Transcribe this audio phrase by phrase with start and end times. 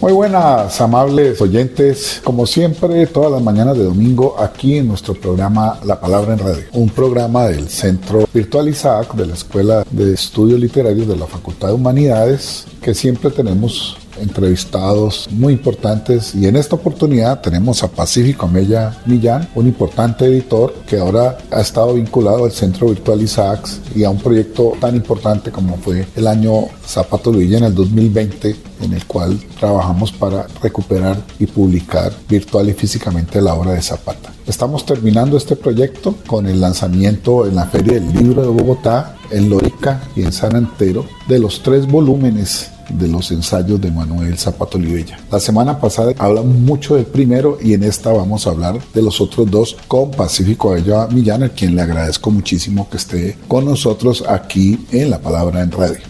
[0.00, 2.20] Muy buenas, amables oyentes.
[2.22, 6.64] Como siempre, todas las mañanas de domingo, aquí en nuestro programa La Palabra en Radio,
[6.72, 11.68] un programa del Centro Virtual Isaac de la Escuela de Estudios Literarios de la Facultad
[11.68, 18.46] de Humanidades, que siempre tenemos entrevistados muy importantes y en esta oportunidad tenemos a Pacífico
[18.46, 24.04] Amella Millán, un importante editor que ahora ha estado vinculado al Centro Virtual Isaacs y
[24.04, 28.92] a un proyecto tan importante como fue el año Zapato Villa en el 2020 en
[28.92, 34.32] el cual trabajamos para recuperar y publicar virtual y físicamente la obra de Zapata.
[34.46, 39.50] Estamos terminando este proyecto con el lanzamiento en la Feria del Libro de Bogotá, en
[39.50, 44.78] Lorica y en San Antero de los tres volúmenes de los ensayos de Manuel Zapato
[44.78, 45.18] Olivella.
[45.30, 49.20] La semana pasada hablamos mucho del primero y en esta vamos a hablar de los
[49.20, 54.24] otros dos con Pacífico Abella Millán, a quien le agradezco muchísimo que esté con nosotros
[54.28, 56.00] aquí en La Palabra en Radio.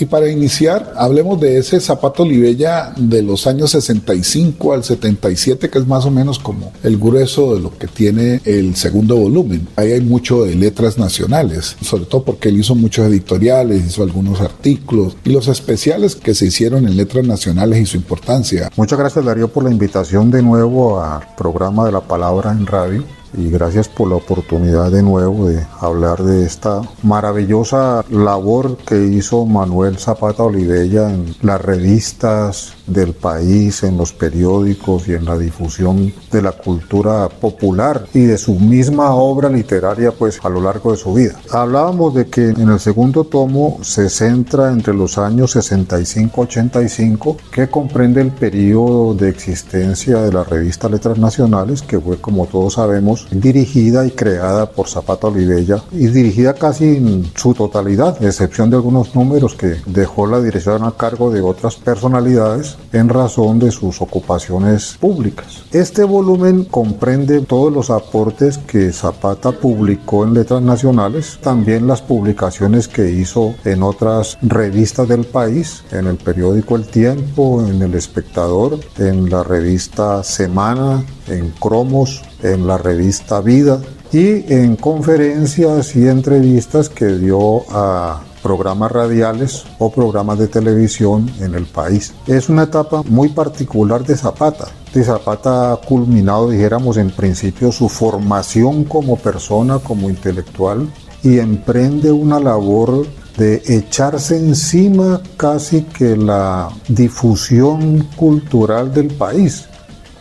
[0.00, 5.78] Y para iniciar, hablemos de ese zapato Olivella de los años 65 al 77, que
[5.78, 9.66] es más o menos como el grueso de lo que tiene el segundo volumen.
[9.74, 14.40] Ahí hay mucho de letras nacionales, sobre todo porque él hizo muchos editoriales, hizo algunos
[14.40, 18.70] artículos y los especiales que se hicieron en letras nacionales y su importancia.
[18.76, 23.17] Muchas gracias Darío por la invitación de nuevo al programa de la palabra en radio
[23.36, 29.44] y gracias por la oportunidad de nuevo de hablar de esta maravillosa labor que hizo
[29.44, 36.12] Manuel Zapata Olivella en las revistas del país, en los periódicos y en la difusión
[36.32, 40.98] de la cultura popular y de su misma obra literaria pues a lo largo de
[40.98, 41.38] su vida.
[41.50, 48.22] Hablábamos de que en el segundo tomo se centra entre los años 65-85 que comprende
[48.22, 54.06] el periodo de existencia de la revista Letras Nacionales que fue como todos sabemos dirigida
[54.06, 59.54] y creada por Zapata Olivella y dirigida casi en su totalidad, excepción de algunos números
[59.54, 65.62] que dejó la dirección a cargo de otras personalidades en razón de sus ocupaciones públicas.
[65.72, 72.88] Este volumen comprende todos los aportes que Zapata publicó en letras nacionales, también las publicaciones
[72.88, 78.78] que hizo en otras revistas del país, en el periódico El Tiempo, en El Espectador,
[78.98, 83.80] en la revista Semana, en Cromos, en la revista Vida
[84.12, 91.54] y en conferencias y entrevistas que dio a programas radiales o programas de televisión en
[91.54, 92.14] el país.
[92.26, 94.68] Es una etapa muy particular de Zapata.
[94.94, 100.88] De Zapata ha culminado, dijéramos, en principio su formación como persona, como intelectual,
[101.22, 103.06] y emprende una labor
[103.36, 109.68] de echarse encima casi que la difusión cultural del país.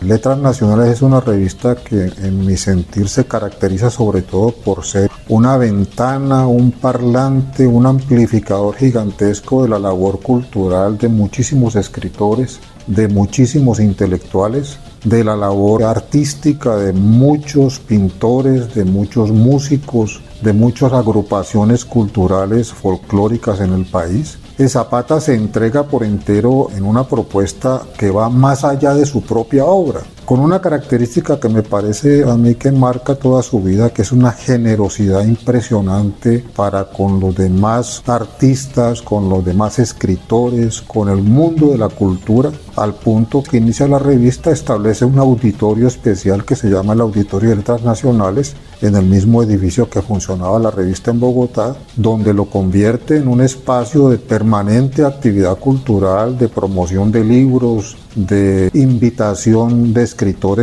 [0.02, 5.10] Letras Nacionales es una revista que en mi sentir se caracteriza sobre todo por ser
[5.28, 13.08] una ventana, un parlante, un amplificador gigantesco de la labor cultural de muchísimos escritores, de
[13.08, 21.86] muchísimos intelectuales, de la labor artística de muchos pintores, de muchos músicos, de muchas agrupaciones
[21.86, 28.28] culturales folclóricas en el país Zapata se entrega por entero en una propuesta que va
[28.30, 32.70] más allá de su propia obra, con una característica que me parece a mí que
[32.70, 39.30] marca toda su vida, que es una generosidad impresionante para con los demás artistas, con
[39.30, 42.52] los demás escritores, con el mundo de la cultura.
[42.76, 47.50] al punto que inicia la revista establece un auditorio especial que se llama el Auditorio
[47.50, 52.46] de Letras Nacionales en el mismo edificio que funcionaba la revista en Bogotá, donde lo
[52.46, 60.04] convierte en un espacio de permanente actividad cultural, de promoción de libros, de invitación de
[60.04, 60.17] escritores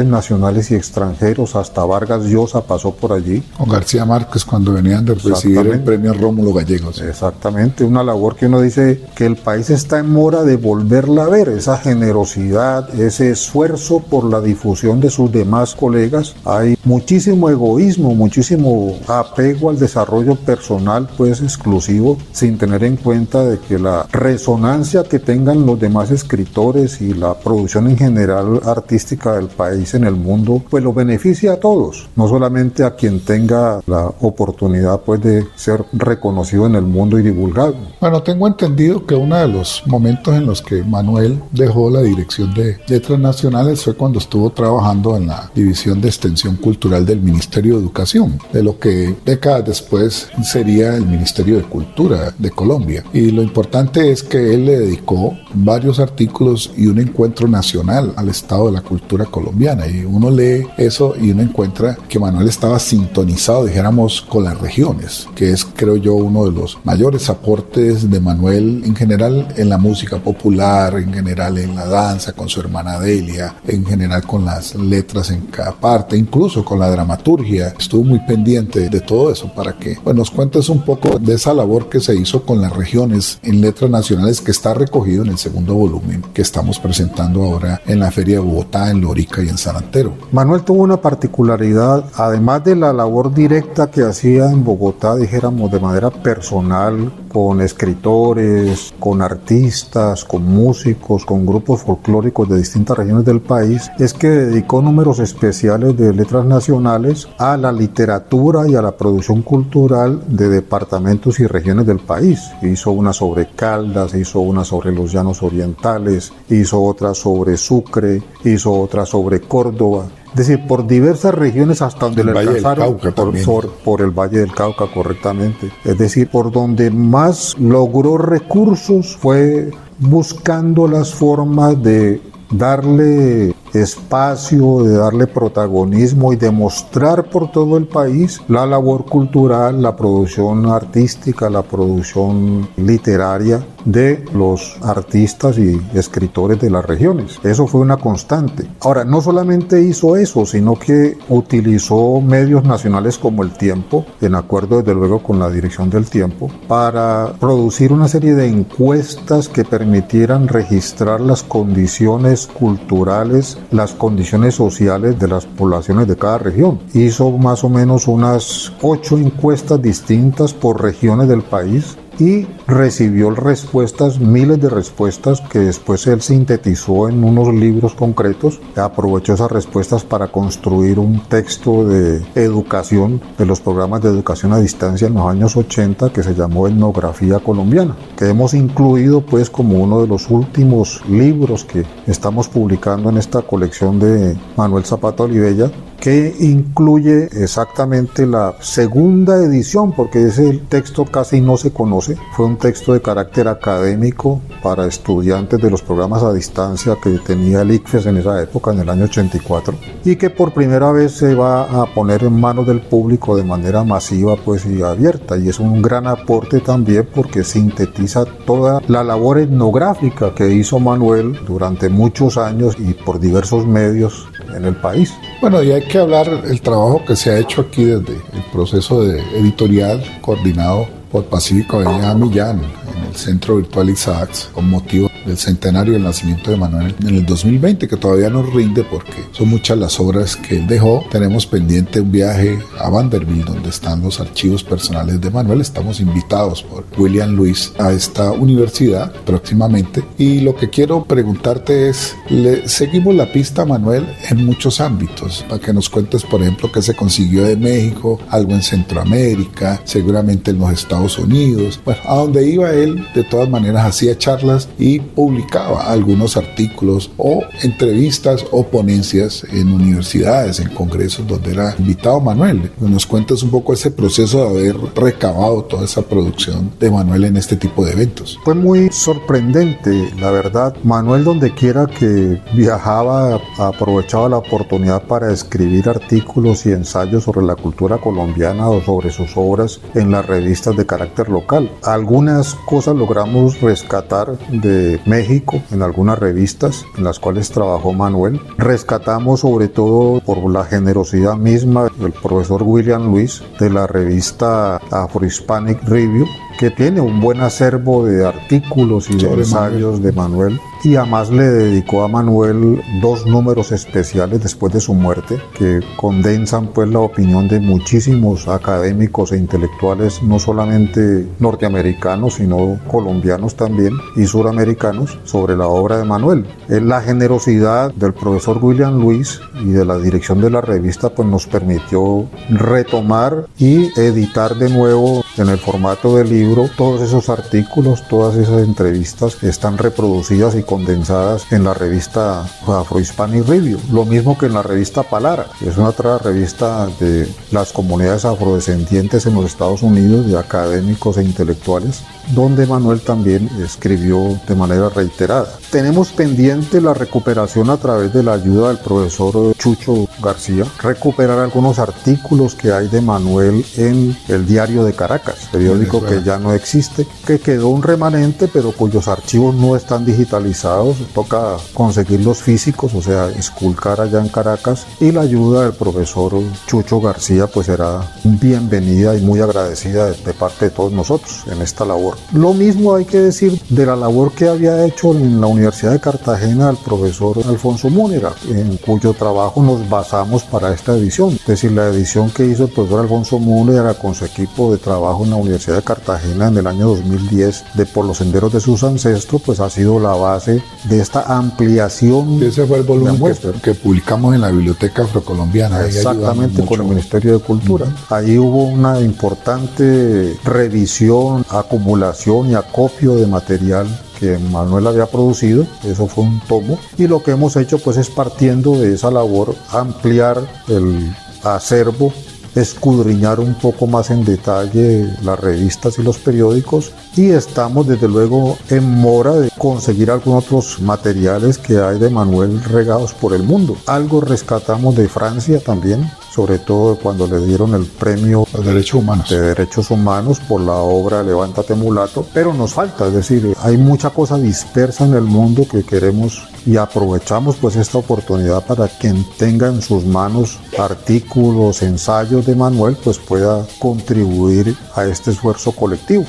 [0.05, 3.43] nacionales y extranjeros, hasta Vargas Llosa pasó por allí.
[3.57, 7.01] Con García Márquez cuando venían de recibir el premio Rómulo Gallegos.
[7.01, 11.29] Exactamente, una labor que uno dice que el país está en mora de volverla a
[11.29, 16.35] ver, esa generosidad, ese esfuerzo por la difusión de sus demás colegas.
[16.45, 23.59] Hay muchísimo egoísmo, muchísimo apego al desarrollo personal, pues exclusivo, sin tener en cuenta de
[23.59, 29.44] que la resonancia que tengan los demás escritores y la producción en general artística del
[29.49, 34.07] país en el mundo, pues lo beneficia a todos, no solamente a quien tenga la
[34.21, 37.75] oportunidad pues de ser reconocido en el mundo y divulgado.
[38.01, 42.53] Bueno, tengo entendido que uno de los momentos en los que Manuel dejó la dirección
[42.55, 47.75] de Letras Nacionales fue cuando estuvo trabajando en la División de Extensión Cultural del Ministerio
[47.75, 53.05] de Educación, de lo que décadas después sería el Ministerio de Cultura de Colombia.
[53.13, 58.29] Y lo importante es que él le dedicó varios artículos y un encuentro nacional al
[58.29, 59.89] estado de la cultura colombiana.
[59.89, 65.27] Y uno lee eso y uno encuentra que Manuel estaba sintonizado, dijéramos, con las regiones,
[65.35, 69.77] que es, creo yo, uno de los mayores aportes de Manuel en general en la
[69.77, 74.77] música popular, en general en la danza con su hermana Delia, en general con las
[74.77, 77.75] letras en cada parte, incluso con la dramaturgia.
[77.77, 81.53] Estuvo muy pendiente de todo eso para que bueno, nos cuentes un poco de esa
[81.53, 85.39] labor que se hizo con las regiones en letras nacionales que está recogido en el
[85.39, 89.77] segundo volumen que estamos presentando ahora en la Feria de Bogotá, en Y en San
[89.77, 90.15] Antero.
[90.33, 95.79] Manuel tuvo una particularidad, además de la labor directa que hacía en Bogotá, dijéramos de
[95.79, 103.41] manera personal, con escritores, con artistas, con músicos, con grupos folclóricos de distintas regiones del
[103.41, 108.97] país, es que dedicó números especiales de letras nacionales a la literatura y a la
[108.97, 112.39] producción cultural de departamentos y regiones del país.
[112.63, 118.73] Hizo una sobre Caldas, hizo una sobre los llanos orientales, hizo otra sobre Sucre, hizo
[118.73, 122.99] otra sobre Córdoba es decir, por diversas regiones hasta donde le alcanzaron,
[123.45, 125.71] por, por, el Valle del Cauca correctamente.
[125.85, 129.71] Es decir, por donde más logró recursos fue
[130.01, 132.21] buscando las formas de
[132.51, 139.97] darle espacio, de darle protagonismo y demostrar por todo el país la labor cultural, la
[139.97, 147.39] producción artística, la producción literaria de los artistas y escritores de las regiones.
[147.43, 148.67] Eso fue una constante.
[148.81, 154.79] Ahora, no solamente hizo eso, sino que utilizó medios nacionales como el tiempo, en acuerdo
[154.79, 160.49] desde luego con la dirección del tiempo, para producir una serie de encuestas que permitieran
[160.49, 166.81] registrar las condiciones culturales, las condiciones sociales de las poblaciones de cada región.
[166.93, 174.21] Hizo más o menos unas ocho encuestas distintas por regiones del país y recibió respuestas,
[174.21, 178.61] miles de respuestas que después él sintetizó en unos libros concretos.
[178.77, 184.61] Aprovechó esas respuestas para construir un texto de educación de los programas de educación a
[184.61, 189.83] distancia en los años 80 que se llamó Etnografía Colombiana, que hemos incluido pues como
[189.83, 195.71] uno de los últimos libros que estamos publicando en esta colección de Manuel Zapata Olivella
[196.05, 202.04] que incluye exactamente la segunda edición, porque ese texto casi no se conoce.
[202.33, 207.63] Fue un texto de carácter académico para estudiantes de los programas a distancia que tenía
[207.63, 211.35] el ICFES en esa época, en el año 84, y que por primera vez se
[211.35, 215.39] va a poner en manos del público de manera masiva pues, y abierta.
[215.39, 221.39] Y es un gran aporte también porque sintetiza toda la labor etnográfica que hizo Manuel
[221.47, 225.15] durante muchos años y por diversos medios en el país.
[225.41, 229.03] Bueno, y hay que hablar el trabajo que se ha hecho aquí desde el proceso
[229.03, 232.61] de editorial coordinado por Pacífico Avenida Millán
[232.97, 237.27] en el Centro Virtual Isaacs con motivo del centenario del nacimiento de Manuel en el
[237.27, 241.05] 2020, que todavía nos rinde porque son muchas las obras que él dejó.
[241.11, 245.61] Tenemos pendiente un viaje a Vanderbilt, donde están los archivos personales de Manuel.
[245.61, 250.05] Estamos invitados por William Luis a esta universidad próximamente.
[250.19, 255.45] Y lo que quiero preguntarte es, le seguimos la pista a Manuel en muchos ámbitos,
[255.49, 260.51] para que nos cuentes, por ejemplo, qué se consiguió de México, algo en Centroamérica, seguramente
[260.51, 261.81] en los Estados Unidos.
[261.85, 267.11] Bueno, a donde iba él él de todas maneras hacía charlas y publicaba algunos artículos
[267.17, 272.71] o entrevistas o ponencias en universidades, en congresos donde era invitado Manuel.
[272.79, 277.37] Nos cuentas un poco ese proceso de haber recabado toda esa producción de Manuel en
[277.37, 278.39] este tipo de eventos.
[278.45, 280.77] Fue muy sorprendente, la verdad.
[280.85, 287.57] Manuel donde quiera que viajaba aprovechaba la oportunidad para escribir artículos y ensayos sobre la
[287.57, 291.71] cultura colombiana o sobre sus obras en las revistas de carácter local.
[291.83, 298.41] Algunas logramos rescatar de México en algunas revistas en las cuales trabajó Manuel.
[298.59, 305.25] Rescatamos sobre todo por la generosidad misma del profesor William Luis de la revista Afro
[305.25, 306.27] Hispanic Review
[306.59, 311.45] que tiene un buen acervo de artículos y de ensayos de Manuel y además le
[311.45, 317.49] dedicó a Manuel dos números especiales después de su muerte que condensan pues la opinión
[317.49, 325.69] de muchísimos académicos e intelectuales no solamente norteamericanos sino colombianos también y suramericanos sobre la
[325.69, 326.47] obra de Manuel.
[326.69, 331.27] Eh, la generosidad del profesor William Luis y de la dirección de la revista pues
[331.27, 336.44] nos permitió retomar y editar de nuevo en el formato de libro
[336.77, 343.47] todos esos artículos, todas esas entrevistas están reproducidas y condensadas en la revista Afro Hispanic
[343.47, 347.73] Review, lo mismo que en la revista Palara, que es una otra revista de las
[347.73, 352.03] comunidades afrodescendientes en los Estados Unidos, de académicos e intelectuales,
[352.35, 355.49] donde Manuel también escribió de manera reiterada.
[355.71, 361.79] Tenemos pendiente la recuperación a través de la ayuda del profesor Chucho García, recuperar algunos
[361.79, 367.07] artículos que hay de Manuel en el Diario de Caracas, periódico que ya no existe,
[367.27, 373.29] que quedó un remanente pero cuyos archivos no están digitalizados, toca conseguirlos físicos, o sea,
[373.31, 376.33] esculcar allá en Caracas y la ayuda del profesor
[376.67, 381.63] Chucho García pues será bienvenida y muy agradecida de, de parte de todos nosotros en
[381.63, 382.17] esta labor.
[382.33, 386.01] Lo mismo hay que decir de la labor que había hecho en la Universidad de
[386.01, 391.33] Cartagena el profesor Alfonso Múnera, en cuyo trabajo nos basamos para esta edición.
[391.33, 395.25] Es decir, la edición que hizo el profesor Alfonso Múnera con su equipo de trabajo
[395.25, 398.83] en la Universidad de Cartagena en el año 2010 de Por los senderos de sus
[398.83, 402.43] ancestros, pues ha sido la base de esta ampliación.
[402.43, 403.21] Ese fue el volumen
[403.63, 405.85] que, publicamos en la Biblioteca Afrocolombiana.
[405.87, 407.87] Exactamente, con el Ministerio de Cultura.
[408.11, 413.87] Ahí hubo una importante revisión, acumulación y acopio de material
[414.19, 418.09] que Manuel había producido, eso fue un tomo, y lo que hemos hecho pues es
[418.09, 422.13] partiendo de esa labor ampliar el acervo,
[422.55, 428.59] escudriñar un poco más en detalle las revistas y los periódicos y estamos desde luego
[428.71, 433.77] en mora de conseguir algunos otros materiales que hay de Manuel regados por el mundo.
[433.87, 439.29] Algo rescatamos de Francia también, sobre todo cuando le dieron el premio de derechos humanos.
[439.31, 444.11] de derechos humanos por la obra Levántate mulato, pero nos falta, es decir, hay mucha
[444.11, 449.69] cosa dispersa en el mundo que queremos y aprovechamos pues esta oportunidad para quien tenga
[449.69, 456.25] en sus manos artículos, ensayos de Manuel, pues pueda contribuir a este esfuerzo colectivo.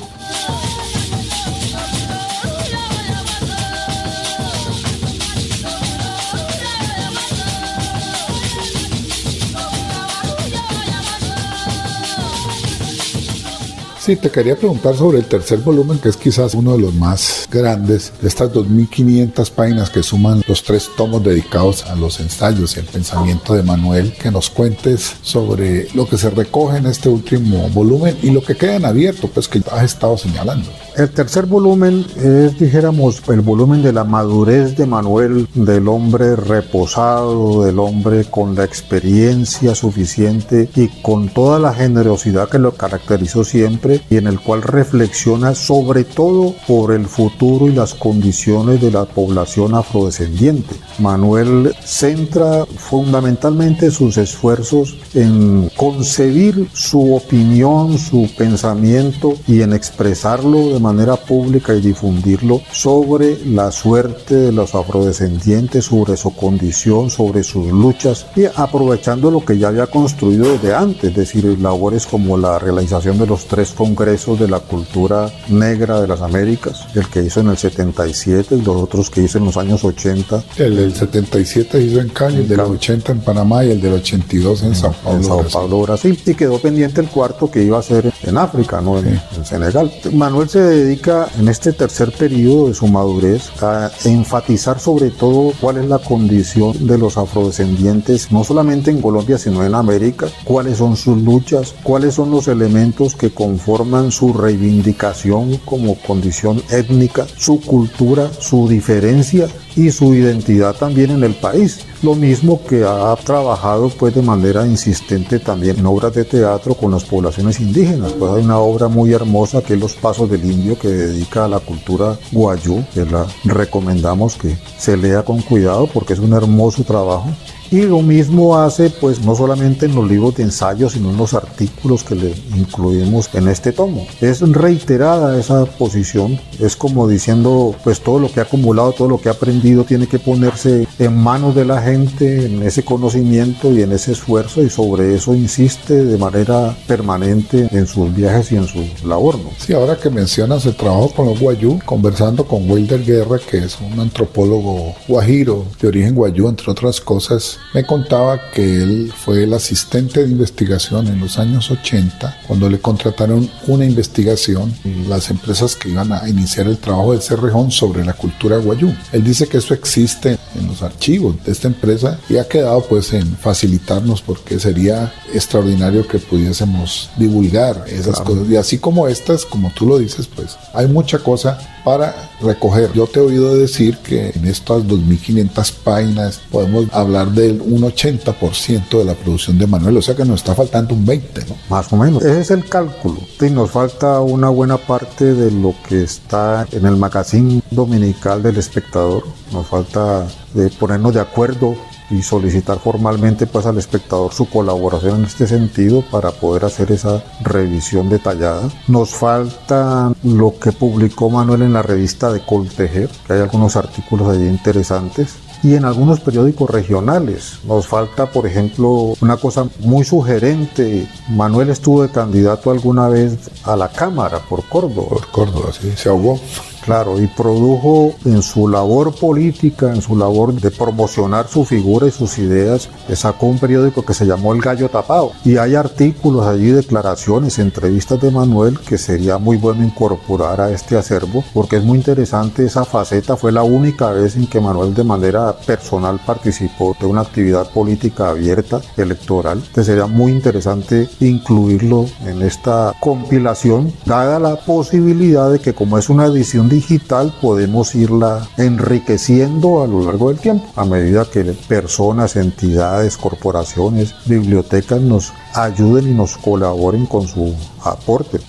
[14.06, 17.48] Sí, te quería preguntar sobre el tercer volumen, que es quizás uno de los más
[17.50, 22.78] grandes, de estas 2.500 páginas que suman los tres tomos dedicados a los ensayos y
[22.78, 27.68] el pensamiento de Manuel, que nos cuentes sobre lo que se recoge en este último
[27.70, 30.70] volumen y lo que queda en abierto, pues que has estado señalando.
[30.96, 37.64] El tercer volumen es, dijéramos, el volumen de la madurez de Manuel, del hombre reposado,
[37.64, 43.95] del hombre con la experiencia suficiente y con toda la generosidad que lo caracterizó siempre
[44.10, 49.04] y en el cual reflexiona sobre todo por el futuro y las condiciones de la
[49.04, 50.74] población afrodescendiente.
[50.98, 60.80] Manuel centra fundamentalmente sus esfuerzos en concebir su opinión, su pensamiento y en expresarlo de
[60.80, 67.66] manera pública y difundirlo sobre la suerte de los afrodescendientes, sobre su condición, sobre sus
[67.66, 72.58] luchas y aprovechando lo que ya había construido desde antes, es decir, labores como la
[72.58, 77.40] realización de los tres congresos de la cultura negra de las Américas, el que hizo
[77.40, 80.42] en el 77 y los otros que hizo en los años 80.
[80.56, 84.62] El del 77 hizo en Cali, el del 80 en Panamá y el del 82
[84.64, 86.20] en, Sao Paulo, en Sao Paulo Brasil.
[86.26, 89.92] Y quedó pendiente el cuarto que iba a ser en África, no en, en Senegal.
[90.12, 95.76] Manuel se dedica en este tercer periodo de su madurez a enfatizar sobre todo cuál
[95.76, 100.96] es la condición de los afrodescendientes, no solamente en Colombia, sino en América, cuáles son
[100.96, 103.75] sus luchas, cuáles son los elementos que conforman
[104.10, 111.34] su reivindicación como condición étnica, su cultura, su diferencia y su identidad también en el
[111.34, 111.80] país.
[112.02, 116.90] Lo mismo que ha trabajado pues de manera insistente también en obras de teatro con
[116.90, 118.12] las poblaciones indígenas.
[118.12, 121.48] Pues hay una obra muy hermosa que es Los Pasos del Indio que dedica a
[121.48, 126.82] la cultura guayú, que la recomendamos que se lea con cuidado porque es un hermoso
[126.82, 127.28] trabajo.
[127.70, 131.34] Y lo mismo hace, pues, no solamente en los libros de ensayo, sino en los
[131.34, 134.06] artículos que le incluimos en este tomo.
[134.20, 139.20] Es reiterada esa posición, es como diciendo, pues, todo lo que ha acumulado, todo lo
[139.20, 143.82] que ha aprendido tiene que ponerse en manos de la gente, en ese conocimiento y
[143.82, 148.66] en ese esfuerzo, y sobre eso insiste de manera permanente en sus viajes y en
[148.66, 149.38] su labor.
[149.38, 149.50] ¿no?
[149.58, 153.78] Sí, ahora que mencionas el trabajo con los guayú, conversando con Wilder Guerra, que es
[153.80, 159.54] un antropólogo guajiro de origen guayú, entre otras cosas, me contaba que él fue el
[159.54, 164.72] asistente de investigación en los años 80, cuando le contrataron una investigación
[165.08, 168.94] las empresas que iban a iniciar el trabajo del Cerrejón sobre la cultura guayú.
[169.12, 173.12] Él dice que eso existe en los archivos de esta empresa y ha quedado pues
[173.12, 178.48] en facilitarnos porque sería extraordinario que pudiésemos divulgar esas cosas.
[178.48, 182.92] Y así como estas, como tú lo dices, pues hay mucha cosa para recoger.
[182.94, 188.98] Yo te he oído decir que en estas 2.500 páginas podemos hablar del un 80%
[188.98, 191.56] de la producción de Manuel, o sea que nos está faltando un 20%, ¿no?
[191.70, 192.24] Más o menos.
[192.24, 193.20] Ese es el cálculo.
[193.40, 198.56] Y nos falta una buena parte de lo que está en el magazine dominical del
[198.56, 199.24] espectador.
[199.52, 201.74] Nos falta de ponernos de acuerdo
[202.10, 207.22] y solicitar formalmente pues al espectador su colaboración en este sentido para poder hacer esa
[207.42, 208.68] revisión detallada.
[208.88, 214.28] Nos falta lo que publicó Manuel en la revista de Coltejer, que hay algunos artículos
[214.28, 217.58] allí interesantes y en algunos periódicos regionales.
[217.64, 221.08] Nos falta, por ejemplo, una cosa muy sugerente.
[221.28, 225.08] Manuel estuvo de candidato alguna vez a la Cámara por Córdoba.
[225.08, 226.38] Por Córdoba, sí, se ahogó.
[226.86, 232.12] Claro, y produjo en su labor política, en su labor de promocionar su figura y
[232.12, 235.32] sus ideas, sacó un periódico que se llamó El Gallo Tapado.
[235.44, 240.96] Y hay artículos allí, declaraciones, entrevistas de Manuel que sería muy bueno incorporar a este
[240.96, 243.36] acervo, porque es muy interesante esa faceta.
[243.36, 248.28] Fue la única vez en que Manuel de manera personal participó de una actividad política
[248.28, 249.58] abierta, electoral.
[249.58, 256.08] Entonces sería muy interesante incluirlo en esta compilación, dada la posibilidad de que como es
[256.08, 262.36] una edición digital podemos irla enriqueciendo a lo largo del tiempo, a medida que personas,
[262.36, 268.40] entidades, corporaciones, bibliotecas nos ayuden y nos colaboren con su aporte.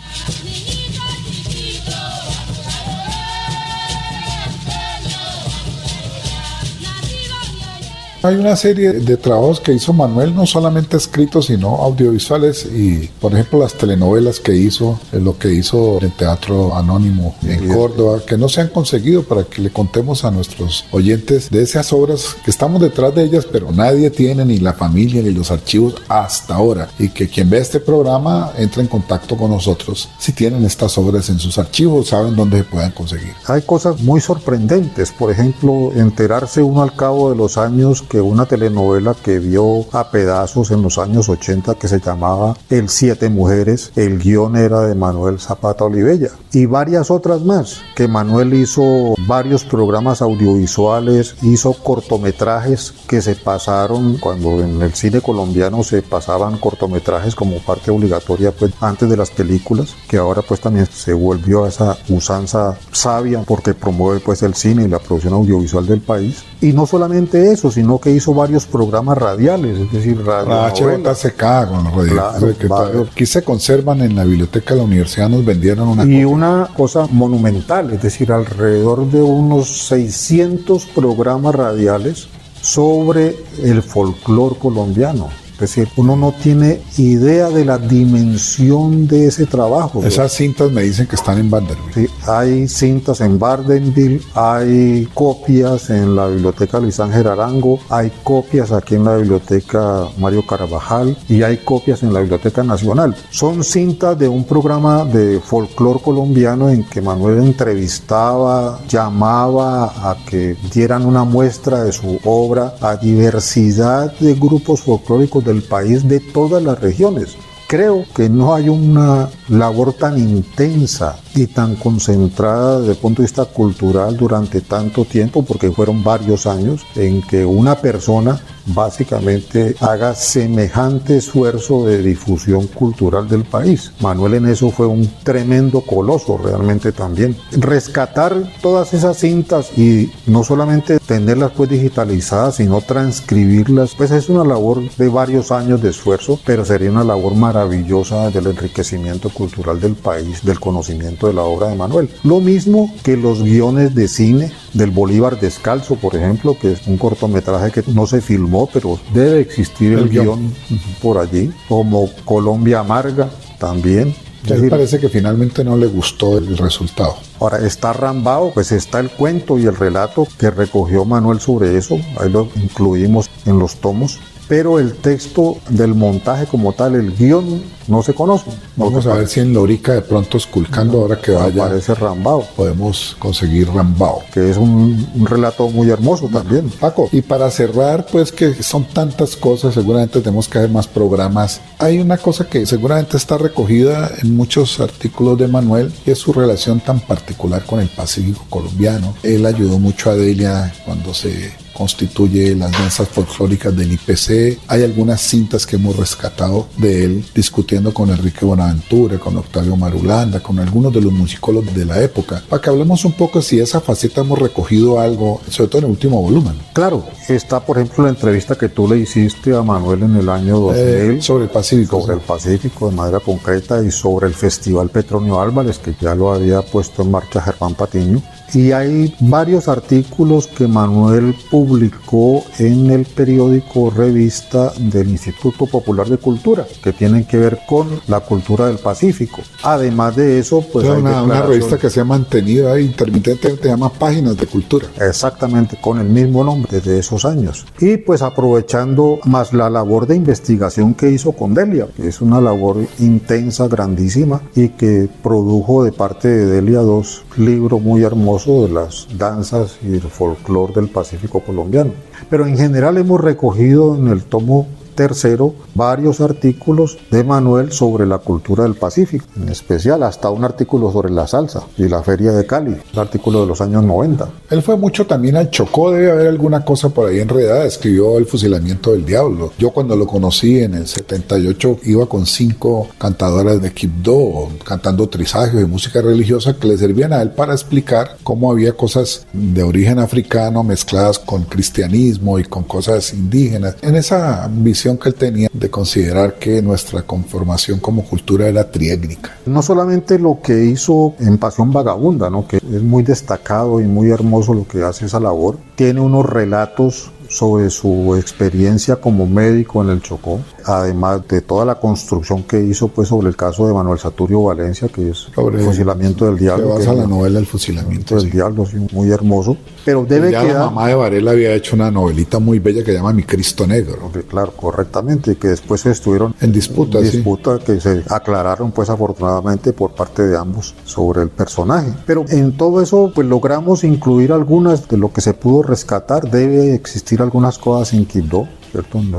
[8.23, 13.34] Hay una serie de trabajos que hizo Manuel, no solamente escritos, sino audiovisuales y, por
[13.34, 18.38] ejemplo, las telenovelas que hizo, eh, lo que hizo en Teatro Anónimo en Córdoba, que
[18.38, 22.51] no se han conseguido para que le contemos a nuestros oyentes de esas obras que
[22.51, 26.89] estamos detrás de ellas, pero nadie tiene ni la familia ni los archivos hasta ahora.
[26.97, 31.30] Y que quien ve este programa entre en contacto con nosotros si tienen estas obras
[31.30, 33.34] en sus archivos, saben dónde se pueden conseguir.
[33.45, 38.46] Hay cosas muy sorprendentes, por ejemplo, enterarse uno al cabo de los años que una
[38.46, 43.91] telenovela que vio a pedazos en los años 80 que se llamaba El Siete Mujeres,
[43.96, 49.63] el guion era de Manuel Zapata Olivella y varias otras más que Manuel hizo varios
[49.63, 57.36] programas audiovisuales, hizo cortometrajes que se pasaron cuando en el cine colombiano se pasaban cortometrajes
[57.36, 61.70] como parte obligatoria pues antes de las películas, que ahora pues también se volvió a
[61.70, 66.43] esa usanza sabia porque promueve pues el cine y la producción audiovisual del país.
[66.60, 70.50] Y no solamente eso, sino que hizo varios programas radiales, es decir, radio.
[70.50, 72.58] La HJCK con los.
[72.58, 76.04] Claro, aquí se conservan en la biblioteca de la universidad, nos vendieron una.
[76.06, 82.28] Y una cosa monumental, es decir, alrededor de unos 600 programas radiales
[82.62, 85.30] sobre el folclore colombiano.
[85.58, 90.04] Es decir, uno no tiene idea de la dimensión de ese trabajo.
[90.04, 91.93] Esas cintas me dicen que están en Vanderbilt.
[91.96, 98.72] Sí, hay cintas en Vanderbilt, hay copias en la biblioteca Luis Ángel Arango, hay copias
[98.72, 103.15] aquí en la biblioteca Mario Carabajal y hay copias en la Biblioteca Nacional.
[103.32, 110.56] Son cintas de un programa de folclore colombiano en que Manuel entrevistaba, llamaba a que
[110.72, 116.62] dieran una muestra de su obra a diversidad de grupos folclóricos del país de todas
[116.62, 117.38] las regiones.
[117.67, 123.25] Creo que no hay una labor tan intensa y tan concentrada desde el punto de
[123.25, 130.13] vista cultural durante tanto tiempo, porque fueron varios años en que una persona básicamente haga
[130.15, 133.91] semejante esfuerzo de difusión cultural del país.
[134.01, 137.36] Manuel en eso fue un tremendo coloso realmente también.
[137.51, 144.43] Rescatar todas esas cintas y no solamente tenerlas pues digitalizadas, sino transcribirlas, pues es una
[144.43, 149.95] labor de varios años de esfuerzo, pero sería una labor maravillosa del enriquecimiento cultural del
[149.95, 152.10] país, del conocimiento de la obra de Manuel.
[152.23, 156.97] Lo mismo que los guiones de cine del Bolívar Descalzo, por ejemplo, que es un
[156.97, 160.54] cortometraje que no se filmó, pero debe existir el, guion
[161.02, 164.15] por allí, como Colombia Amarga también.
[164.46, 167.15] A parece que finalmente no le gustó el resultado.
[167.39, 172.00] Ahora está Rambao, pues está el cuento y el relato que recogió Manuel sobre eso,
[172.17, 177.62] ahí lo incluimos en los tomos pero el texto del montaje como tal, el guion,
[177.88, 178.51] no se conoce.
[178.75, 181.65] Vamos a ver si en Lorica de pronto esculcando ahora que vaya.
[181.65, 182.45] Aparece Rambao.
[182.55, 184.23] Podemos conseguir Rambao.
[184.33, 186.69] Que es un, relato muy hermoso también.
[186.69, 191.62] Paco, y para cerrar, pues que son tantas cosas, seguramente tenemos que hacer más programas.
[191.79, 196.33] Hay una cosa que seguramente está recogida en muchos artículos de Manuel, y es su
[196.33, 199.15] relación tan particular con el Pacífico colombiano.
[199.23, 204.60] Él ayudó mucho a Delia cuando se constituye las danzas folclóricas del IPC.
[204.68, 210.40] Hay algunas cintas que hemos rescatado de él discutiendo con Enrique Bonaventura, con Octavio Marulanda,
[210.40, 213.80] con algunos de los musicólogos de la época, para que hablemos un poco si esa
[213.80, 216.54] faceta hemos recogido algo, sobre todo en el último volumen.
[216.74, 220.60] Claro, está por ejemplo la entrevista que tú le hiciste a Manuel en el año
[220.60, 222.02] 2000 eh, sobre el Pacífico.
[222.02, 226.34] Sobre el Pacífico de manera concreta y sobre el Festival Petronio Álvarez, que ya lo
[226.34, 228.22] había puesto en marcha Germán Patiño.
[228.53, 236.17] Y hay varios artículos que Manuel publicó en el periódico revista del Instituto Popular de
[236.17, 239.41] Cultura, que tienen que ver con la cultura del Pacífico.
[239.63, 240.88] Además de eso, pues...
[240.88, 244.88] hay una, una, revista que se ha mantenido ahí intermitentemente, se llama Páginas de Cultura.
[245.01, 247.65] Exactamente, con el mismo nombre desde esos años.
[247.79, 252.39] Y pues aprovechando más la labor de investigación que hizo con Delia, que es una
[252.39, 258.69] labor intensa, grandísima, y que produjo de parte de Delia dos libros muy hermosos de
[258.69, 261.91] las danzas y el folclore del Pacífico colombiano.
[262.30, 268.17] Pero en general hemos recogido en el tomo tercero varios artículos de Manuel sobre la
[268.17, 272.45] cultura del Pacífico, en especial hasta un artículo sobre la salsa y la feria de
[272.45, 274.27] Cali, un artículo de los años 90.
[274.49, 278.25] Él fue mucho también al Chocó, debe haber alguna cosa por ahí enredada, escribió El
[278.25, 279.53] fusilamiento del diablo.
[279.57, 285.62] Yo cuando lo conocí en el 78 iba con cinco cantadoras de Quibdó cantando trisagios
[285.62, 289.99] de música religiosa que le servían a él para explicar cómo había cosas de origen
[289.99, 293.75] africano mezcladas con cristianismo y con cosas indígenas.
[293.83, 299.38] En esa visión que él tenía de considerar que nuestra conformación como cultura era triétnica.
[299.45, 302.47] No solamente lo que hizo en Pasión Vagabunda, ¿no?
[302.47, 307.12] que es muy destacado y muy hermoso lo que hace esa labor, tiene unos relatos
[307.30, 312.88] sobre su experiencia como médico en el Chocó, además de toda la construcción que hizo
[312.88, 316.78] pues sobre el caso de Manuel Saturio Valencia, que es el fusilamiento del diablo.
[316.78, 319.58] Que la novela El fusilamiento del diablo, muy hermoso.
[319.86, 322.98] Pero debe ya La mamá de Varela había hecho una novelita muy bella que se
[322.98, 324.12] llama Mi Cristo Negro.
[324.28, 329.92] Claro, correctamente, que después estuvieron en disputa, en disputa que se aclararon pues afortunadamente por
[329.92, 331.94] parte de ambos sobre el personaje.
[332.06, 336.30] Pero en todo eso pues logramos incluir algunas de lo que se pudo rescatar.
[336.30, 338.47] Debe existir algunas cosas en Quibdó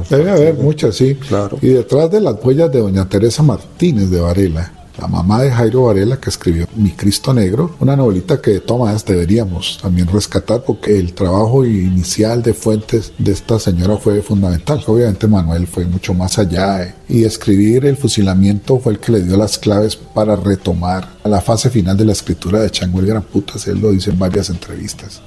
[0.08, 1.14] Debe haber muchas, sí.
[1.14, 1.58] Claro.
[1.62, 5.84] Y detrás de las huellas de doña Teresa Martínez de Varela, la mamá de Jairo
[5.84, 10.98] Varela que escribió Mi Cristo Negro, una novelita que de todas deberíamos también rescatar porque
[10.98, 14.82] el trabajo inicial de fuentes de esta señora fue fundamental.
[14.86, 19.22] Obviamente Manuel fue mucho más allá eh, y escribir el fusilamiento fue el que le
[19.22, 23.22] dio las claves para retomar la fase final de la escritura de Chango el Gran
[23.22, 25.22] Putas, él lo dice en varias entrevistas.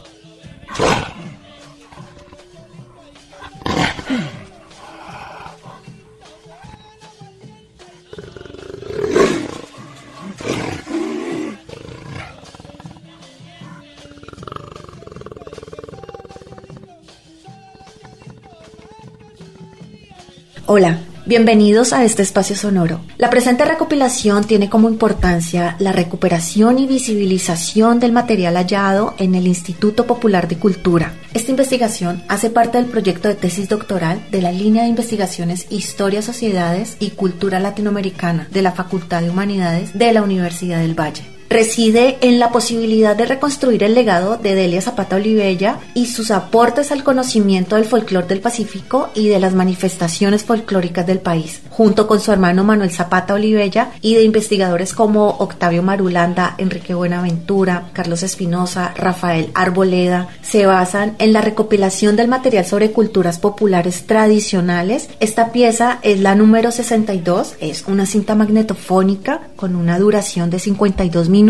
[20.74, 23.02] Hola, bienvenidos a este espacio sonoro.
[23.18, 29.48] La presente recopilación tiene como importancia la recuperación y visibilización del material hallado en el
[29.48, 31.14] Instituto Popular de Cultura.
[31.34, 36.22] Esta investigación hace parte del proyecto de tesis doctoral de la línea de investigaciones Historia,
[36.22, 41.41] Sociedades y Cultura Latinoamericana de la Facultad de Humanidades de la Universidad del Valle.
[41.52, 46.94] Reside en la posibilidad de reconstruir el legado de Delia Zapata Olivella y sus aportes
[46.94, 52.22] al conocimiento del folclore del Pacífico y de las manifestaciones folclóricas del país, junto con
[52.22, 58.94] su hermano Manuel Zapata Olivella y de investigadores como Octavio Marulanda, Enrique Buenaventura, Carlos Espinosa,
[58.96, 65.10] Rafael Arboleda, se basan en la recopilación del material sobre culturas populares tradicionales.
[65.20, 71.28] Esta pieza es la número 62, es una cinta magnetofónica con una duración de 52
[71.28, 71.41] minutos.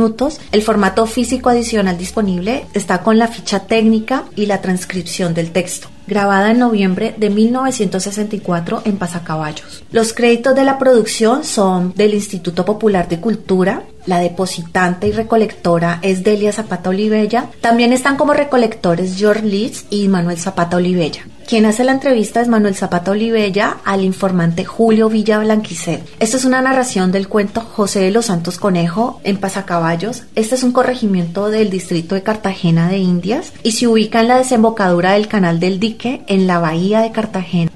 [0.52, 5.90] El formato físico adicional disponible está con la ficha técnica y la transcripción del texto
[6.08, 9.84] grabada en noviembre de 1964 en Pasacaballos.
[9.92, 16.00] Los créditos de la producción son del Instituto Popular de Cultura, la depositante y recolectora
[16.02, 17.46] es Delia Zapata Olivella.
[17.62, 21.24] También están como recolectores George Leeds y Manuel Zapata Olivella.
[21.52, 26.02] Quien hace la entrevista es Manuel Zapata Olivella al informante Julio Villa Blanquicet.
[26.22, 30.24] Esta es una narración del cuento José de los Santos Conejo en Pasacaballos.
[30.36, 34.38] Este es un corregimiento del distrito de Cartagena de Indias y se ubica en la
[34.38, 37.70] desembocadura del canal del Dique en la bahía de Cartagena.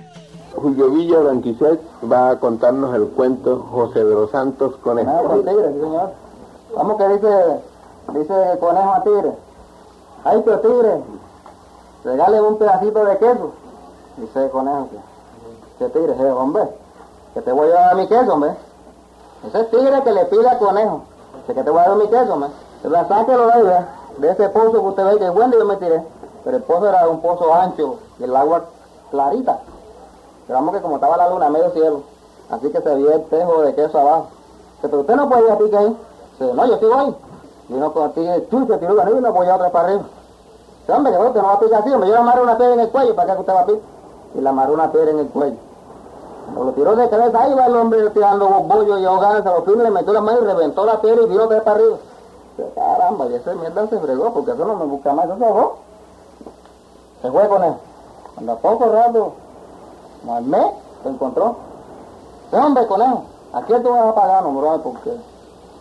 [0.53, 5.11] Julio Villa Blanquicet va a contarnos el cuento José de los Santos Conejo.
[5.11, 6.13] Ah, tigre, sí, señor.
[6.73, 7.27] ¿Cómo que dice,
[8.19, 9.31] dice conejo a tigre?
[10.23, 10.91] Ay, pero tigre,
[12.05, 13.64] regale un pedacito de queso.
[14.17, 14.87] Dice conejo
[15.77, 16.69] que, tigre, hombre,
[17.33, 18.55] que te voy a dar mi queso, hombre.
[19.47, 21.01] Ese tigre que le pide a conejo,
[21.45, 22.49] que te voy a dar mi queso, hombre.
[22.83, 23.85] La saque lo de
[24.17, 26.01] de ese pozo que usted ve que es bueno yo me tiré.
[26.43, 28.65] Pero el pozo era un pozo ancho y el agua
[29.11, 29.59] clarita.
[30.47, 32.03] Pero vamos que como estaba la luna medio cielo,
[32.49, 34.27] así que se veía el tejo de queso abajo.
[34.81, 35.97] Pero usted no puede ir a pique ahí.
[36.39, 37.15] Dice, no, yo sigo ahí.
[37.69, 40.03] Y uno con ti, tú se tiró la y no voy a otra para arriba.
[40.81, 42.79] Dice, hombre, que usted no va a picar así, hombre, yo amarro una piedra en
[42.81, 43.94] el cuello para que usted va a picar.
[44.37, 45.57] Y le amarró una piedra en el cuello.
[46.45, 49.65] Cuando lo tiró de cabeza, ahí va el hombre tirando bollos y ahogándose a los
[49.65, 51.97] fines, le metió la mano y reventó la piedra y tiró tres para arriba.
[52.75, 55.77] Caramba, y ese mierda se fregó, porque eso no me busca más, eso se ahogó.
[57.21, 57.73] Se fue con él.
[58.35, 59.33] Cuando a poco rato
[60.29, 60.65] al mes
[61.03, 61.55] se encontró.
[62.51, 65.11] Hombre, conejo, aquí tú me vas a pagar, no, porque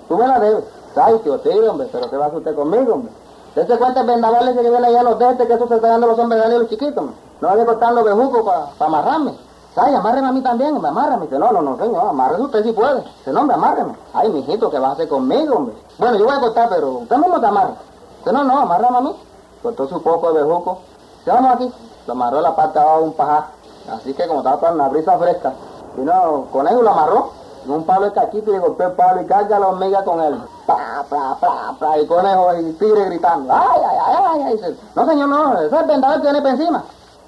[0.08, 0.64] tú me la debes.
[0.96, 3.12] Ay, tío, sí, hombre, pero ¿qué va a hacer usted conmigo, hombre?
[3.54, 6.06] Dese cuenta el vendaval que viene allá a los dentes, que eso se está dando
[6.06, 7.16] los hombres y los chiquitos, hombre.
[7.44, 9.34] No hay que cortar los bejucos para amarrarme.
[9.76, 11.26] Ay, amárreme a mí también, hombre, amárrame.
[11.26, 13.02] Dice, no, no, no, señor, amárrese usted si puede.
[13.02, 13.94] Dice, no, hombre, amárreme.
[14.14, 15.74] Ay, mijito, ¿qué vas a hacer conmigo, hombre?
[15.98, 17.74] Bueno, yo voy a cortar, pero usted mismo te amarra.
[18.20, 19.16] Dice, no, no, amárrame a mí.
[19.62, 20.78] Cortó su poco de bejuco.
[21.18, 21.72] Dice, vamos aquí.
[22.06, 23.46] Lo amarró a la parte de abajo de un pajar.
[23.92, 25.52] Así que como estaba para una brisa fresca,
[25.98, 27.30] vino conejo lo amarró
[27.66, 30.18] en un palo de caquito y le golpeó el palo y carga la hormiga con
[30.22, 30.40] él.
[30.64, 33.52] Pa, pa, pa, pa, y conejo y tigre gritando.
[33.52, 34.80] Ay, ay, ay, ay, ay.
[34.94, 36.84] No señor, no, ese es el que viene para encima.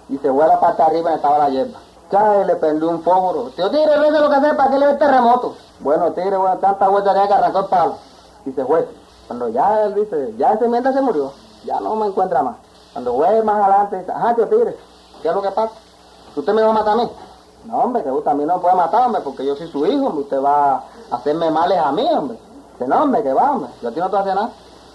[0.09, 1.79] Y se fue a la parte de arriba donde estaba la hierba.
[2.11, 3.51] Cae, le prendió un fósforo.
[3.57, 5.57] Tío Tigre, ve lo que hace para que le ve el terremoto.
[5.81, 7.95] Bueno, Tigre, bueno, tanta vuelta que arrancó el palo.
[8.45, 8.89] Y se fue.
[9.27, 11.33] Cuando ya él dice, ya ese mientras se murió,
[11.65, 12.57] ya no me encuentra más.
[12.93, 14.77] Cuando fue más adelante, dice, ajá, tío Tigre,
[15.23, 15.73] ¿qué es lo que pasa?
[16.37, 17.11] ¿Usted me va a matar a mí?
[17.65, 20.23] No, hombre, que usted también no puede matarme porque yo soy su hijo, hombre.
[20.23, 20.75] Usted va
[21.11, 22.39] a hacerme males a mí, hombre.
[22.79, 23.71] Que no, hombre, que va, hombre.
[23.83, 24.51] Yo a ti no te hace nada.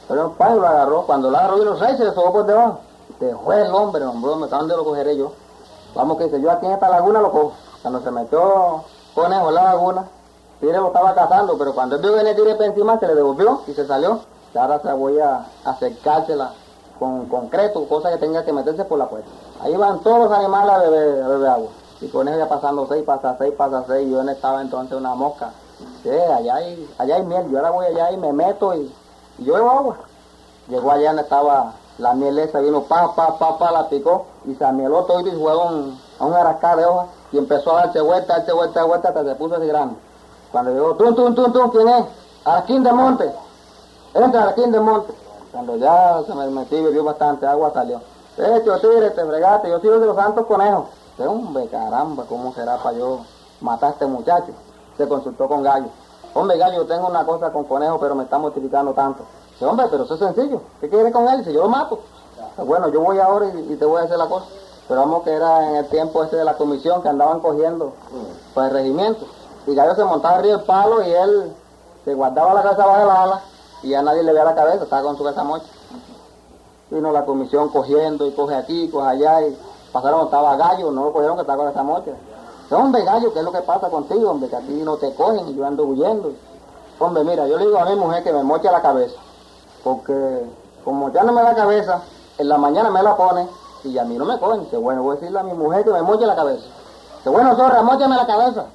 [0.08, 1.02] Pero el padre lo agarró.
[1.06, 2.80] Cuando lo agarró y los reyes se le sobó por debajo.
[3.22, 5.34] Se fue el hombre, hombre, me ¿dónde lo cogeré yo?
[5.94, 7.54] Vamos que dice, yo aquí en esta laguna lo cojo.
[7.84, 10.08] Cuando se metió conejo en la laguna,
[10.60, 13.14] Tigre lo estaba cazando, pero cuando él vio que venía Tigre para encima, se le
[13.14, 14.22] devolvió y se salió.
[14.56, 16.54] Y ahora se voy a acercársela
[16.98, 19.30] con concreto, cosa que tenga que meterse por la puerta.
[19.62, 21.70] Ahí van todos los animales a beber, a beber agua.
[22.02, 25.52] Y conejo ya pasando seis, pasa seis, pasa seis, yo estaba entonces una mosca.
[26.04, 28.92] Allá hay, allá hay miel, yo ahora voy allá y me meto y,
[29.38, 29.98] y yo bebo agua.
[30.68, 34.56] Llegó allá donde estaba la miel esa, vino pa, pa, pa, pa, la picó y
[34.56, 38.02] se amieló todo y fue un, a un arascar de hojas y empezó a darse
[38.02, 39.96] vuelta, darse vuelta, vuelta hasta se puso así grande.
[40.52, 42.06] Cuando llegó, tum, tum, tum, tum, ¿quién es?
[42.44, 43.32] Araquín de Monte.
[44.14, 45.14] Entra Araquín de Monte.
[45.52, 48.02] Cuando ya se me metí, bebió bastante agua, salió.
[48.38, 50.86] Eh, tío tigre, te fregaste, yo soy de los santos conejos.
[51.12, 53.20] Este hombre, caramba, ¿cómo será para yo
[53.60, 54.54] matar a este muchacho?
[54.98, 55.88] Se consultó con Gallo.
[56.34, 59.24] Hombre, Gallo, tengo una cosa con conejo, pero me está mortificando tanto.
[59.62, 60.60] Dice, hombre, pero eso es sencillo.
[60.80, 61.38] ¿Qué quiere con él?
[61.38, 62.00] Dice, yo lo mato.
[62.66, 64.48] Bueno, yo voy ahora y, y, te voy a hacer la cosa.
[64.88, 67.94] Pero vamos que era en el tiempo ese de la comisión que andaban cogiendo
[68.56, 69.24] para el regimiento.
[69.68, 71.54] Y Gallo se montaba arriba del palo y él
[72.04, 73.42] se guardaba la cabeza abajo de la ala
[73.84, 75.68] y ya nadie le veía la cabeza, estaba con su cabeza mocha.
[76.90, 79.56] Vino la comisión cogiendo y coge aquí, coge allá y
[79.94, 82.12] pasaron, estaba Gallo, no lo cogieron que estaba con esa mocha.
[82.72, 84.50] Hombre, Gallo, ¿qué es lo que pasa contigo, hombre?
[84.50, 86.32] Que aquí no te cogen y yo ando huyendo.
[86.98, 89.18] Hombre, mira, yo le digo a mi mujer que me moche la cabeza.
[89.84, 90.46] Porque
[90.84, 92.02] como ya no me da cabeza,
[92.38, 93.48] en la mañana me la pone
[93.84, 94.62] y a mí no me cogen.
[94.62, 96.66] Dice, bueno, voy a decirle a mi mujer que me moche la cabeza.
[97.18, 98.66] Dice, bueno, zorra, mochame la cabeza.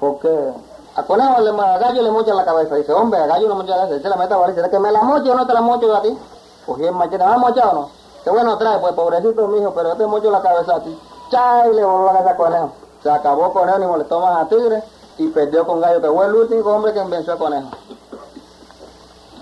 [0.00, 0.52] Porque
[0.94, 2.74] A conejo, le, a gallo le mocha la cabeza.
[2.74, 3.96] Dice, hombre, a gallo le mocha la cabeza.
[3.96, 6.02] Dice la meta, dice, que me la mocho o no te la mocho yo a
[6.02, 6.18] ti.
[6.66, 7.90] Cogí el machete, ¿me ha mochado o no?
[8.22, 10.96] Qué bueno trae, pues pobrecito mi hijo, pero yo te mocho la cabeza a ti.
[11.30, 12.72] Chay, le voló la cabeza a conejo.
[13.02, 14.82] Se acabó conejo ni molestó más a tigre
[15.18, 17.68] y perdió con gallo, que fue el último hombre que venció a conejo.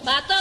[0.03, 0.40] de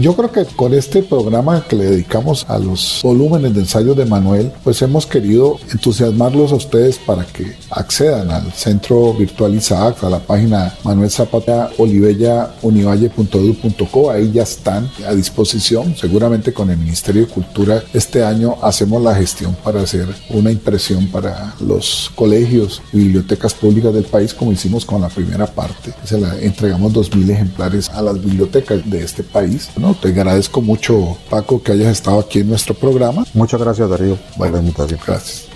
[0.00, 4.04] Yo creo que con este programa que le dedicamos a los volúmenes de ensayos de
[4.04, 10.08] Manuel, pues hemos querido entusiasmarlos a ustedes para que accedan al centro virtual Isaac, a
[10.08, 14.12] la página Manuel Zapata Olivella univalle.edu.co.
[14.12, 15.96] Ahí ya están a disposición.
[15.96, 21.08] Seguramente con el Ministerio de Cultura este año hacemos la gestión para hacer una impresión
[21.08, 25.92] para los colegios y bibliotecas públicas del país, como hicimos con la primera parte.
[26.04, 29.68] Se la entregamos 2.000 ejemplares a las bibliotecas de este país.
[29.76, 29.87] ¿no?
[29.94, 33.24] Te agradezco mucho, Paco, que hayas estado aquí en nuestro programa.
[33.34, 35.00] Muchas gracias, Darío, por la invitación.
[35.06, 35.48] Gracias.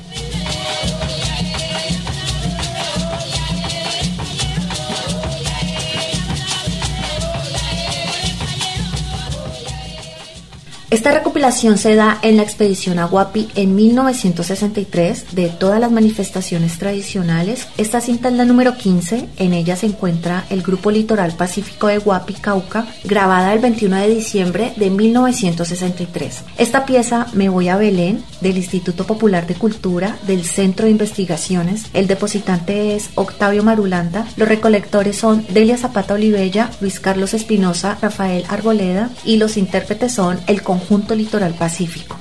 [10.93, 16.79] Esta recopilación se da en la expedición a Huapi en 1963 de todas las manifestaciones
[16.79, 17.67] tradicionales.
[17.79, 21.97] Esta cinta es la número 15, en ella se encuentra el Grupo Litoral Pacífico de
[21.97, 26.43] Huapi, Cauca, grabada el 21 de diciembre de 1963.
[26.59, 31.87] Esta pieza, Me voy a Belén, del Instituto Popular de Cultura, del Centro de Investigaciones.
[31.95, 34.27] El depositante es Octavio Marulanda.
[34.37, 40.39] Los recolectores son Delia Zapata Olivella, Luis Carlos Espinosa, Rafael Arboleda y los intérpretes son
[40.49, 42.17] el conjunto Junto Litoral Pacífico.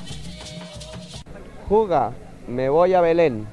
[1.67, 2.13] Juga,
[2.47, 3.47] me voy a Belén.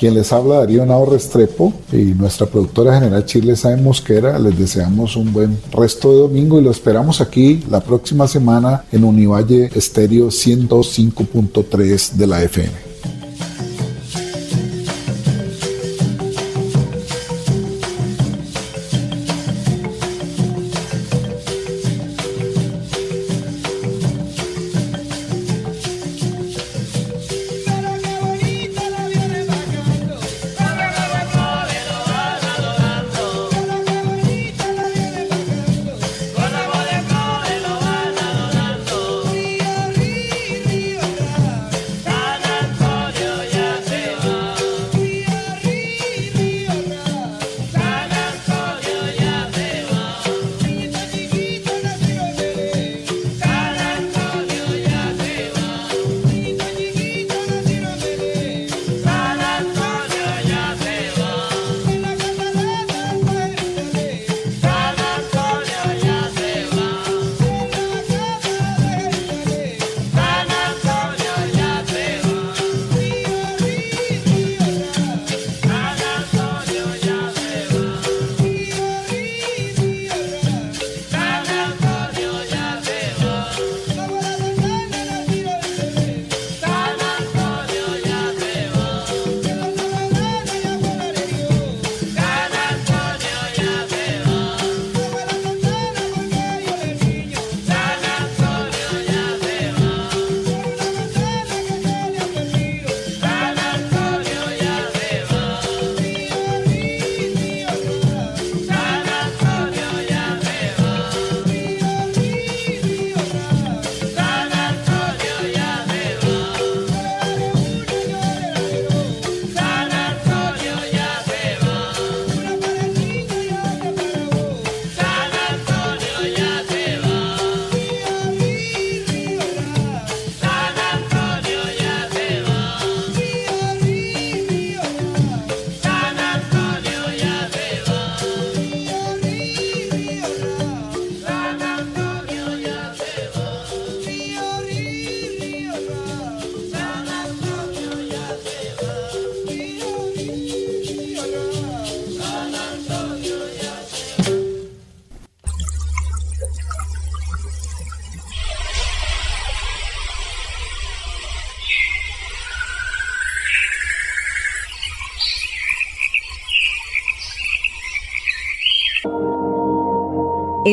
[0.00, 4.38] Quien les habla Darío Nao Restrepo y nuestra productora general Chile Saben Mosquera.
[4.38, 9.04] Les deseamos un buen resto de domingo y lo esperamos aquí la próxima semana en
[9.04, 12.89] Univalle Estéreo 105.3 de la FM.